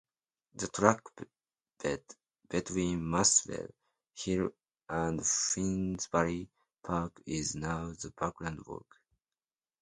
[0.55, 1.27] The trackbed
[2.49, 3.67] between Muswell
[4.15, 4.49] Hill
[4.89, 6.49] and Finsbury
[6.83, 8.97] Park is now the Parkland Walk.